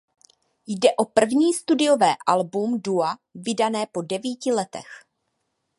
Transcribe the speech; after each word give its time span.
Jde 0.67 0.89
o 0.97 1.05
první 1.05 1.53
studiové 1.53 2.13
album 2.27 2.79
dua 2.81 3.17
vydané 3.35 3.85
po 3.91 4.01
devíti 4.01 4.51
letech. 4.51 5.05